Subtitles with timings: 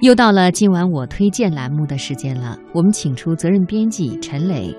[0.00, 4.74] 又到了今晚我推荐栏目的时间了，我们请出责任编辑陈磊。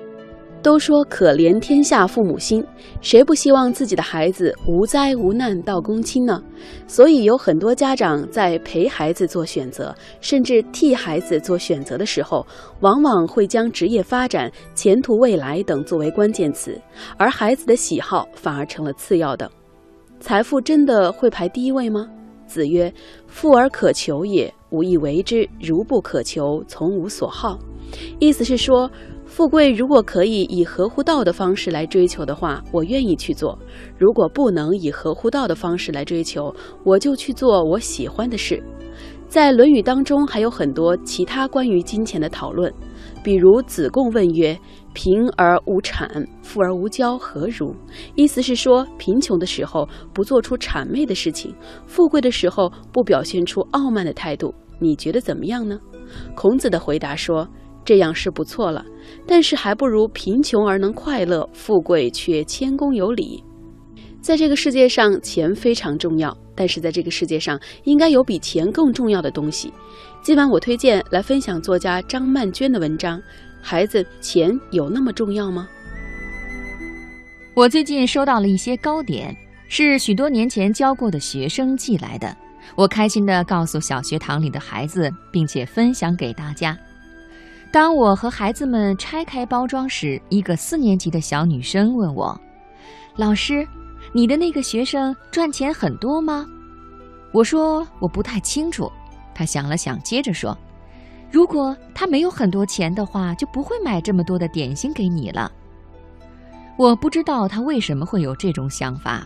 [0.64, 2.64] 都说可怜天下父母心，
[3.02, 6.42] 谁不希望自己的孩子无灾无难到公亲呢？
[6.88, 12.46] 所以有很多家长在陪孩子做选择，甚至替孩子做选择的时候，
[12.80, 16.80] 往往会将职业发展、前途未来等作为关键词，
[17.16, 19.50] 而孩子的喜好反而成了次要的。
[20.20, 22.08] 财富真的会排第一位吗？
[22.52, 22.94] 子曰
[23.28, 27.58] ：“富而可求也，无以为之；如不可求，从无所好。”
[28.20, 28.92] 意思是说，
[29.26, 33.58] 富贵如果可以以合乎道的方式来追求的话，我愿意去做；
[33.98, 38.62] 如果不能以合乎道的方式来追求，我就去做我喜欢的事。
[39.30, 42.74] 在《论语》当中，还有很多其他关于金钱的讨论，
[43.24, 44.58] 比如子贡问曰。
[44.94, 47.74] 贫而无谄，富而无骄，何如？
[48.14, 51.56] 意思是说，贫穷的时候不做出谄媚的事情，
[51.88, 54.54] 富贵的时候不表现出傲慢的态度。
[54.80, 55.80] 你觉得怎么样呢？
[56.36, 57.48] 孔子的回答说
[57.86, 58.86] ：“这样是不错了，
[59.26, 63.42] 但是还不如贫穷而能快乐，富贵却谦恭有礼。
[64.22, 69.74] 在这个世界上，钱非常重要，但是在这个世界上，应该有比钱更重要的东西。
[70.22, 73.20] 今晚我推荐来分享作家张曼娟的文章。”
[73.64, 75.68] 孩子，钱有那么重要吗？
[77.56, 79.36] 我最近收到了一些糕点，
[79.68, 82.36] 是许多年前教过的学生寄来的。
[82.76, 86.78] 我开心地告诉小学堂里的孩子，并且分享给大家。
[87.72, 92.40] 当我和孩子们拆开包装时，一个四年级的小女生问我
[93.16, 93.68] ：“老师，
[94.14, 96.46] 你的那个学生赚钱很多吗？”
[97.32, 98.92] 我说：“我不太清楚。”
[99.34, 100.58] 他想了想，接着说。
[101.32, 105.50] 如果他没有很多钱的话，就不会买这么多的点心给你了。
[106.78, 109.26] 我不知道他为什么会有这种想法，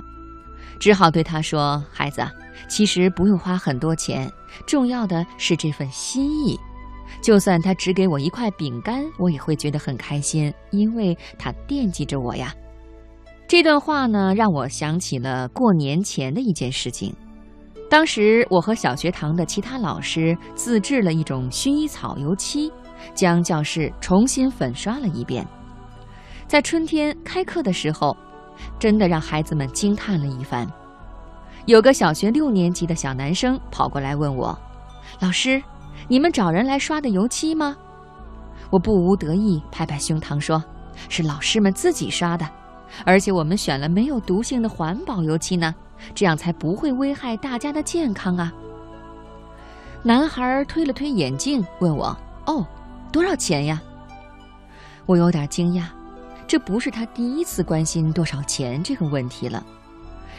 [0.80, 2.22] 只好对他说：“孩子，
[2.70, 4.32] 其实不用花很多钱，
[4.68, 6.60] 重要的是这份心意。
[7.22, 12.54] 就算他只给我一块饼干，我也会觉得很开心，因为他惦记着我呀。”
[13.48, 17.16] 这段话呢，让我想起了过年前的一件事情。
[17.88, 22.72] 当时我和小学堂的其他老师自制了一种薰衣草油漆，
[23.14, 25.46] 将教室重新粉刷了一遍。
[26.48, 28.18] 在春天开课的时候，
[28.80, 30.68] 真的让孩子们惊叹了一番。
[31.68, 34.58] 有个小学六年级的小男生跑过来问我
[35.22, 35.62] ：“老师，
[36.08, 37.78] 你们找人来刷的油漆吗？”
[38.72, 40.64] 我不无得意，拍拍胸膛说
[41.10, 42.48] ：“是老师们自己刷的，
[43.06, 45.74] 而且我们选了没有毒性的环保油漆呢。”
[46.14, 48.54] 这样才不会危害大家的健康啊！
[50.04, 52.68] 男孩推了推眼镜，问我：“哦，
[53.14, 53.82] 多少钱呀？”
[55.08, 55.86] 我有点惊讶，
[56.46, 59.66] 这不是他第一次关心多少钱这个问题了。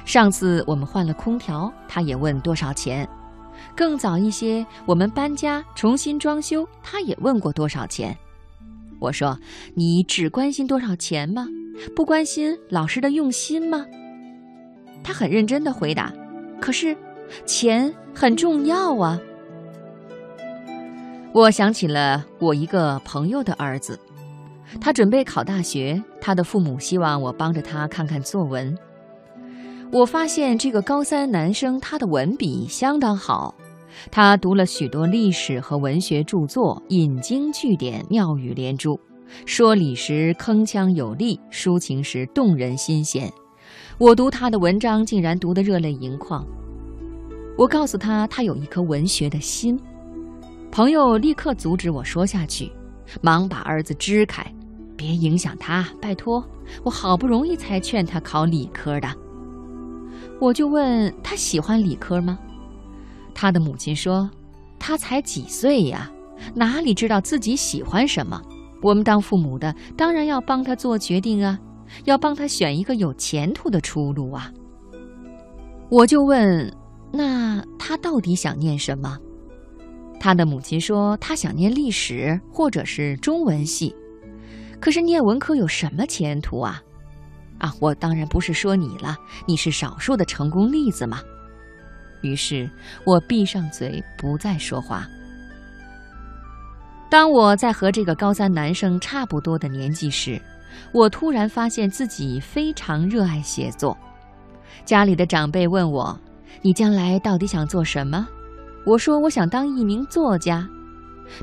[0.05, 3.07] 上次我们换了空调，他也问多少钱；
[3.75, 8.17] 更早一些，我们搬家重新装修，他也问过多少钱。
[9.01, 9.37] 我说
[9.75, 11.47] ：“你只关心多少钱吗？
[11.95, 13.87] 不关心老师的用心吗？”
[15.05, 16.13] 他很认真的回答
[16.61, 16.97] ：“可是，
[17.45, 19.21] 钱很重要啊。”
[21.33, 23.99] 我想起了我一个朋友的儿子，
[24.81, 28.77] 他准备考大学，他的父母希望我帮着他看看作文。
[29.93, 33.55] 我发现这个高三男生他的文笔相当好，
[34.11, 38.99] 他读了许多历史和文学著作，引经据典，妙语连珠，
[39.45, 43.33] 说理时铿锵有力，抒情时动人心弦。
[43.99, 46.47] 我读他的文章，竟然读得热泪盈眶。
[47.57, 49.79] 我告诉他，他有一颗文学的心。
[50.71, 52.71] 朋友立刻阻止我说下去，
[53.23, 54.45] 忙把儿子支开，
[54.97, 56.45] 别影响他，拜托。
[56.83, 59.09] 我好不容易才劝他考理科的。
[60.39, 62.39] 我就问他喜欢理科吗？
[63.33, 64.29] 他的母亲说，
[64.79, 66.11] 他才几岁呀，
[66.55, 68.43] 哪里知道自己喜欢什么？
[68.83, 71.59] 我们当父母的，当然要帮他做决定啊。
[72.05, 74.53] 要帮他选一个有前途的出路啊！
[75.89, 76.69] 我就问，
[77.13, 79.17] 那他到底想念什么？
[80.19, 83.95] 他的母亲说，他想念历史或者是中文系。
[84.81, 86.83] 可是念文科有什么前途啊？
[87.59, 89.17] 啊，我当然不是说你了，
[89.47, 91.21] 你是少数的成功例子嘛。
[92.21, 92.69] 于是
[93.05, 95.07] 我闭上嘴，不再说话。
[97.09, 100.41] 当我在和这个高三男生差不多的年纪时，
[100.93, 103.97] 我突然发现自己非常热爱写作。
[104.85, 106.19] 家里的长辈问我
[106.63, 108.27] ：“你将来到底想做什么？”
[108.85, 110.69] 我说：“我想当一名作家。”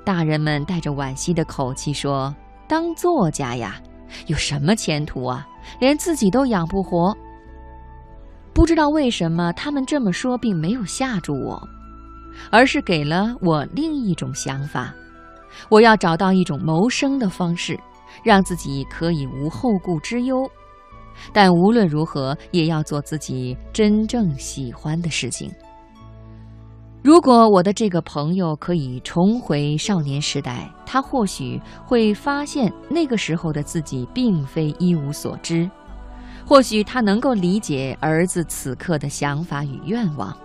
[0.05, 2.33] 大人们带着惋惜的口气说
[2.67, 3.81] ：“当作家呀，
[4.27, 5.47] 有什么前途啊？
[5.79, 7.15] 连自己都养不活。”
[8.53, 11.61] 不知道为什么他们这么说，并没有吓住我。
[12.49, 14.93] 而是给了我另一种想法：
[15.69, 17.79] 我要找到一种谋生的方式，
[18.23, 20.49] 让自己可以无后顾之忧。
[21.31, 25.51] 但无论如何，也要做自己真正喜欢的事情。
[27.03, 35.69] 如果我的这个朋友可以重回少年时代，他或许会发现那个时候的自己并非一无所知，
[36.45, 40.35] 或许他能够理解儿子此刻的想法与愿望。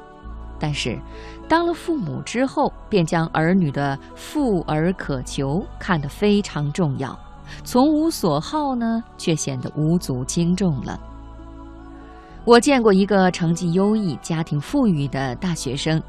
[0.58, 0.98] 但是，
[1.48, 7.18] 当了父母之后，便将儿女的富而可求看得非常重要。
[7.64, 11.00] 从无所好呢，却显得无足轻重了。
[12.44, 16.02] 我见过一个成绩优异、家庭富裕的大学生，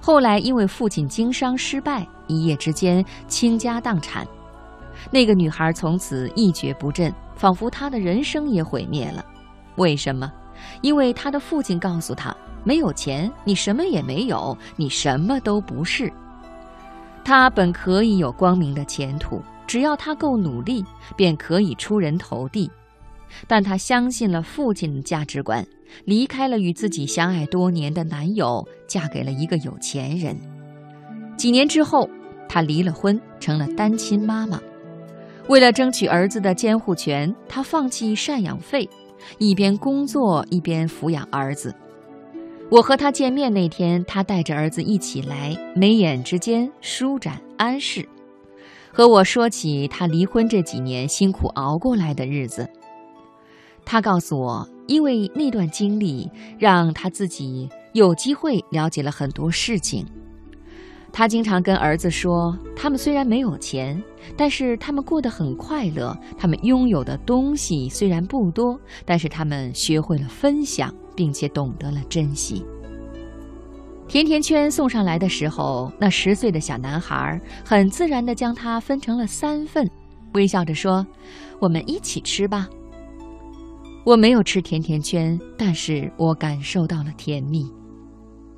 [0.00, 4.26] 后来因为父亲经商失败，一夜之间倾家荡产。
[5.10, 9.24] 那个女孩从此一蹶不振，仿佛她的人生也毁灭了。
[9.76, 10.30] 为什么？
[10.80, 12.34] 因为他的父亲告诉他
[12.64, 16.12] ：“没有钱，你什么也没有，你什么都不是。”
[17.24, 19.42] 他本可以有光明的前途。
[19.66, 20.84] 只要他够努力，
[21.16, 22.68] 便可以出人头地。
[23.46, 25.64] 但他相信了父亲的价值观，
[26.04, 30.36] 离开了与自己相爱多年的男友，嫁给了一个有钱人。
[31.36, 32.10] 几年之后，
[32.48, 34.60] 她离了婚，成了单亲妈妈。
[35.46, 38.90] 为了争取儿子的监护权，她放弃赡养费，
[39.38, 41.74] 一边工作一边抚养儿子。
[42.70, 48.08] 我和他见面那天，他带着儿子一起来，眉眼之间舒展安适。
[48.92, 52.68] 和我说起他离婚这几年辛苦熬过来的日子，
[53.84, 60.06] 他告诉我，因为那段经历让他自己有机会了解了很多事情。
[61.12, 64.02] 他经常跟儿子说，他们虽然没有钱，
[64.36, 66.16] 但是他们过得很快乐。
[66.38, 72.64] 他们拥有的东西虽然不多，但是他们学会了分享，并且懂得了珍惜。
[74.08, 79.88] 甜甜圈送上来的时候，那十岁的小男孩很自然地将它分成了三份，
[80.34, 81.06] 微笑着说
[81.60, 82.68] ：“我们一起吃吧。”
[84.04, 87.70] 我没有吃甜甜圈，但是我感受到了甜蜜。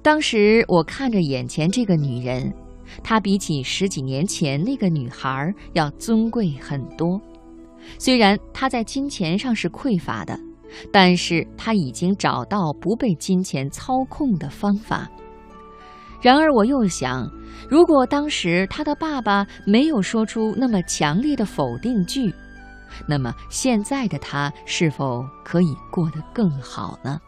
[0.02, 2.52] 当时我看着眼前这个女人，
[3.04, 7.20] 她比起十几年前那个女孩要尊贵很多。
[7.98, 10.36] 虽然她在金钱上是匮乏的，
[10.92, 15.08] 但是她已经找到不被金钱操控的方法。
[16.20, 17.28] 然而，我又想，
[17.68, 22.32] 如果当时他的爸爸没有说出那么强烈的否定句，
[23.08, 27.20] 那么现在的他是否可以过得更好呢？